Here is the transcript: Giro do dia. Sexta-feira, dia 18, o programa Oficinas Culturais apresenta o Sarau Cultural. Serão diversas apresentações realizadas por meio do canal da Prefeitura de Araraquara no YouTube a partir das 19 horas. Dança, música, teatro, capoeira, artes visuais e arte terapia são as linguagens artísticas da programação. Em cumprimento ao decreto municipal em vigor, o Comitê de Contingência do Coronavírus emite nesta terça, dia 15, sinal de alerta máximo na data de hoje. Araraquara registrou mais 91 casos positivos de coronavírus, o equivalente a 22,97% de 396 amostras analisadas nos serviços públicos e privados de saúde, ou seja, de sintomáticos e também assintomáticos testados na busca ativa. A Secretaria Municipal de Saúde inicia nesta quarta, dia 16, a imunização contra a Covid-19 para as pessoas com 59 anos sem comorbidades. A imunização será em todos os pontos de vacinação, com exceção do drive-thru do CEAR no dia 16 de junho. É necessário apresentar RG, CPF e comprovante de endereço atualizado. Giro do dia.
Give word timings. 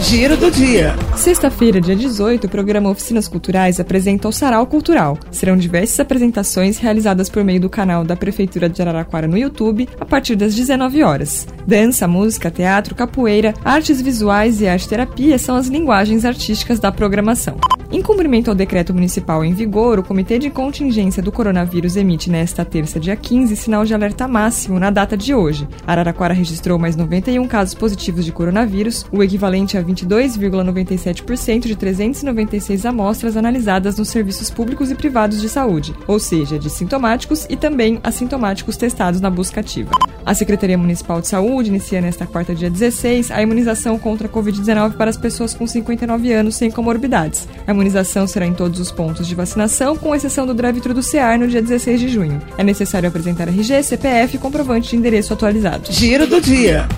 Giro 0.00 0.36
do 0.36 0.50
dia. 0.50 0.94
Sexta-feira, 1.16 1.80
dia 1.80 1.96
18, 1.96 2.44
o 2.44 2.48
programa 2.48 2.90
Oficinas 2.90 3.26
Culturais 3.26 3.80
apresenta 3.80 4.28
o 4.28 4.32
Sarau 4.32 4.66
Cultural. 4.66 5.18
Serão 5.30 5.56
diversas 5.56 5.98
apresentações 5.98 6.78
realizadas 6.78 7.28
por 7.28 7.42
meio 7.42 7.60
do 7.60 7.70
canal 7.70 8.04
da 8.04 8.14
Prefeitura 8.14 8.68
de 8.68 8.80
Araraquara 8.80 9.26
no 9.26 9.38
YouTube 9.38 9.88
a 9.98 10.04
partir 10.04 10.36
das 10.36 10.54
19 10.54 11.02
horas. 11.02 11.46
Dança, 11.66 12.06
música, 12.06 12.50
teatro, 12.50 12.94
capoeira, 12.94 13.54
artes 13.64 14.00
visuais 14.00 14.60
e 14.60 14.68
arte 14.68 14.88
terapia 14.88 15.38
são 15.38 15.56
as 15.56 15.66
linguagens 15.66 16.24
artísticas 16.24 16.78
da 16.78 16.92
programação. 16.92 17.56
Em 17.90 18.02
cumprimento 18.02 18.48
ao 18.48 18.54
decreto 18.54 18.92
municipal 18.92 19.44
em 19.44 19.54
vigor, 19.54 20.00
o 20.00 20.02
Comitê 20.02 20.40
de 20.40 20.50
Contingência 20.50 21.22
do 21.22 21.30
Coronavírus 21.30 21.96
emite 21.96 22.28
nesta 22.28 22.64
terça, 22.64 22.98
dia 22.98 23.14
15, 23.14 23.54
sinal 23.54 23.84
de 23.84 23.94
alerta 23.94 24.26
máximo 24.26 24.80
na 24.80 24.90
data 24.90 25.16
de 25.16 25.32
hoje. 25.32 25.68
Araraquara 25.86 26.34
registrou 26.34 26.80
mais 26.80 26.96
91 26.96 27.46
casos 27.46 27.74
positivos 27.74 28.24
de 28.24 28.32
coronavírus, 28.32 29.06
o 29.12 29.22
equivalente 29.22 29.78
a 29.78 29.84
22,97% 29.84 31.60
de 31.60 31.76
396 31.76 32.84
amostras 32.84 33.36
analisadas 33.36 33.96
nos 33.98 34.08
serviços 34.08 34.50
públicos 34.50 34.90
e 34.90 34.94
privados 34.96 35.40
de 35.40 35.48
saúde, 35.48 35.94
ou 36.08 36.18
seja, 36.18 36.58
de 36.58 36.68
sintomáticos 36.68 37.46
e 37.48 37.56
também 37.56 38.00
assintomáticos 38.02 38.76
testados 38.76 39.20
na 39.20 39.30
busca 39.30 39.60
ativa. 39.60 39.92
A 40.26 40.34
Secretaria 40.34 40.76
Municipal 40.76 41.20
de 41.20 41.28
Saúde 41.28 41.68
inicia 41.68 42.00
nesta 42.00 42.26
quarta, 42.26 42.52
dia 42.52 42.68
16, 42.68 43.30
a 43.30 43.40
imunização 43.40 43.96
contra 43.96 44.26
a 44.26 44.30
Covid-19 44.30 44.96
para 44.96 45.08
as 45.08 45.16
pessoas 45.16 45.54
com 45.54 45.68
59 45.68 46.32
anos 46.32 46.56
sem 46.56 46.68
comorbidades. 46.68 47.46
A 47.64 47.70
imunização 47.70 48.26
será 48.26 48.44
em 48.44 48.52
todos 48.52 48.80
os 48.80 48.90
pontos 48.90 49.28
de 49.28 49.36
vacinação, 49.36 49.96
com 49.96 50.12
exceção 50.16 50.44
do 50.44 50.52
drive-thru 50.52 50.92
do 50.92 51.02
CEAR 51.02 51.38
no 51.38 51.46
dia 51.46 51.62
16 51.62 52.00
de 52.00 52.08
junho. 52.08 52.42
É 52.58 52.64
necessário 52.64 53.08
apresentar 53.08 53.46
RG, 53.46 53.84
CPF 53.84 54.34
e 54.34 54.40
comprovante 54.40 54.90
de 54.90 54.96
endereço 54.96 55.32
atualizado. 55.32 55.92
Giro 55.92 56.26
do 56.26 56.40
dia. 56.40 56.88